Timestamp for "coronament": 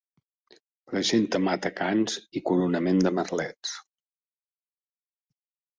2.49-3.05